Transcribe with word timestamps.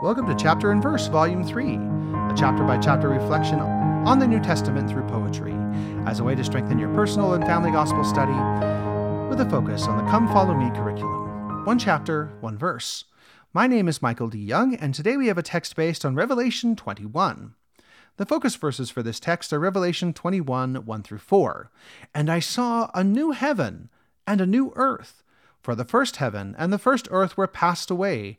Welcome 0.00 0.28
to 0.28 0.34
Chapter 0.36 0.70
and 0.70 0.80
Verse, 0.80 1.08
Volume 1.08 1.42
3, 1.42 1.74
a 1.74 2.34
chapter 2.36 2.62
by 2.62 2.78
chapter 2.78 3.08
reflection 3.08 3.58
on 3.58 4.20
the 4.20 4.28
New 4.28 4.38
Testament 4.38 4.88
through 4.88 5.08
poetry, 5.08 5.56
as 6.06 6.20
a 6.20 6.24
way 6.24 6.36
to 6.36 6.44
strengthen 6.44 6.78
your 6.78 6.94
personal 6.94 7.32
and 7.32 7.44
family 7.44 7.72
gospel 7.72 8.04
study 8.04 8.30
with 9.28 9.40
a 9.40 9.50
focus 9.50 9.88
on 9.88 9.96
the 9.96 10.08
Come 10.08 10.28
Follow 10.28 10.54
Me 10.54 10.70
curriculum. 10.70 11.64
One 11.64 11.80
chapter, 11.80 12.30
one 12.40 12.56
verse. 12.56 13.06
My 13.52 13.66
name 13.66 13.88
is 13.88 14.00
Michael 14.00 14.28
D. 14.28 14.38
Young, 14.38 14.72
and 14.76 14.94
today 14.94 15.16
we 15.16 15.26
have 15.26 15.36
a 15.36 15.42
text 15.42 15.74
based 15.74 16.04
on 16.04 16.14
Revelation 16.14 16.76
21. 16.76 17.56
The 18.18 18.26
focus 18.26 18.54
verses 18.54 18.90
for 18.90 19.02
this 19.02 19.18
text 19.18 19.52
are 19.52 19.58
Revelation 19.58 20.12
21 20.12 20.76
1 20.76 21.02
through 21.02 21.18
4. 21.18 21.72
And 22.14 22.30
I 22.30 22.38
saw 22.38 22.88
a 22.94 23.02
new 23.02 23.32
heaven 23.32 23.90
and 24.28 24.40
a 24.40 24.46
new 24.46 24.72
earth, 24.76 25.24
for 25.60 25.74
the 25.74 25.84
first 25.84 26.16
heaven 26.16 26.54
and 26.56 26.72
the 26.72 26.78
first 26.78 27.08
earth 27.10 27.36
were 27.36 27.48
passed 27.48 27.90
away 27.90 28.38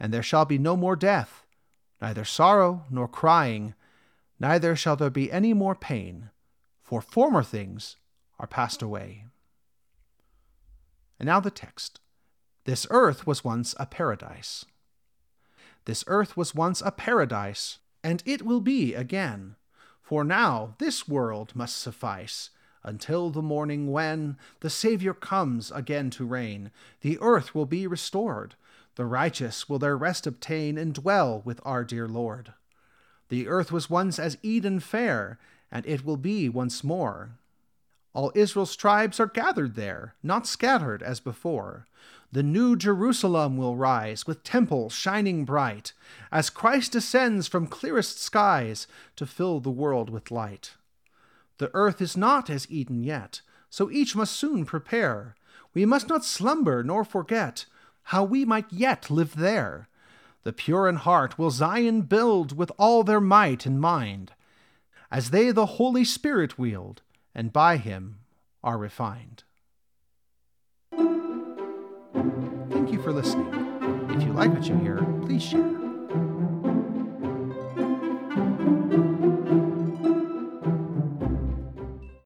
and 0.00 0.12
there 0.12 0.22
shall 0.22 0.46
be 0.46 0.58
no 0.58 0.76
more 0.76 0.96
death, 0.96 1.44
neither 2.00 2.24
sorrow 2.24 2.86
nor 2.90 3.06
crying, 3.06 3.74
neither 4.40 4.74
shall 4.74 4.96
there 4.96 5.10
be 5.10 5.30
any 5.30 5.52
more 5.52 5.74
pain, 5.74 6.30
for 6.82 7.02
former 7.02 7.42
things 7.42 7.96
are 8.38 8.46
passed 8.46 8.80
away. 8.80 9.26
And 11.18 11.26
now 11.26 11.38
the 11.38 11.50
text. 11.50 12.00
This 12.64 12.86
earth 12.88 13.26
was 13.26 13.44
once 13.44 13.74
a 13.78 13.84
paradise. 13.84 14.64
This 15.84 16.02
earth 16.06 16.36
was 16.36 16.54
once 16.54 16.80
a 16.80 16.90
paradise, 16.90 17.78
and 18.02 18.22
it 18.24 18.42
will 18.42 18.60
be 18.60 18.94
again. 18.94 19.56
For 20.02 20.24
now 20.24 20.74
this 20.78 21.06
world 21.06 21.54
must 21.54 21.78
suffice 21.78 22.50
until 22.82 23.30
the 23.30 23.42
morning 23.42 23.92
when 23.92 24.38
the 24.60 24.70
Saviour 24.70 25.12
comes 25.12 25.70
again 25.70 26.08
to 26.10 26.24
reign. 26.24 26.70
The 27.02 27.18
earth 27.20 27.54
will 27.54 27.66
be 27.66 27.86
restored, 27.86 28.54
the 29.00 29.06
righteous 29.06 29.66
will 29.66 29.78
their 29.78 29.96
rest 29.96 30.26
obtain 30.26 30.76
and 30.76 30.92
dwell 30.92 31.40
with 31.42 31.58
our 31.64 31.84
dear 31.84 32.06
Lord. 32.06 32.52
The 33.30 33.48
earth 33.48 33.72
was 33.72 33.88
once 33.88 34.18
as 34.18 34.36
Eden 34.42 34.78
fair, 34.78 35.38
and 35.72 35.86
it 35.86 36.04
will 36.04 36.18
be 36.18 36.50
once 36.50 36.84
more. 36.84 37.30
All 38.12 38.30
Israel's 38.34 38.76
tribes 38.76 39.18
are 39.18 39.26
gathered 39.26 39.74
there, 39.74 40.16
not 40.22 40.46
scattered 40.46 41.02
as 41.02 41.18
before. 41.18 41.86
The 42.30 42.42
new 42.42 42.76
Jerusalem 42.76 43.56
will 43.56 43.74
rise, 43.74 44.26
with 44.26 44.44
temples 44.44 44.92
shining 44.92 45.46
bright, 45.46 45.94
as 46.30 46.50
Christ 46.50 46.92
descends 46.92 47.48
from 47.48 47.68
clearest 47.68 48.20
skies 48.20 48.86
to 49.16 49.24
fill 49.24 49.60
the 49.60 49.70
world 49.70 50.10
with 50.10 50.30
light. 50.30 50.74
The 51.56 51.70
earth 51.72 52.02
is 52.02 52.18
not 52.18 52.50
as 52.50 52.70
Eden 52.70 53.02
yet, 53.02 53.40
so 53.70 53.90
each 53.90 54.14
must 54.14 54.36
soon 54.36 54.66
prepare. 54.66 55.36
We 55.72 55.86
must 55.86 56.06
not 56.10 56.22
slumber 56.22 56.84
nor 56.84 57.02
forget 57.02 57.64
how 58.10 58.24
we 58.24 58.44
might 58.44 58.66
yet 58.72 59.08
live 59.08 59.36
there. 59.36 59.88
The 60.42 60.52
pure 60.52 60.88
in 60.88 60.96
heart 60.96 61.38
will 61.38 61.52
Zion 61.52 62.02
build 62.02 62.58
with 62.58 62.72
all 62.76 63.04
their 63.04 63.20
might 63.20 63.66
and 63.66 63.80
mind, 63.80 64.32
as 65.12 65.30
they 65.30 65.52
the 65.52 65.78
Holy 65.78 66.04
Spirit 66.04 66.58
wield, 66.58 67.02
and 67.36 67.52
by 67.52 67.76
him 67.76 68.18
are 68.64 68.78
refined. 68.78 69.44
Thank 70.92 72.90
you 72.90 73.00
for 73.00 73.12
listening. 73.12 73.46
If 74.10 74.24
you 74.24 74.32
like 74.32 74.52
what 74.52 74.66
you 74.66 74.74
hear, 74.74 75.06
please 75.22 75.44
share. 75.44 75.89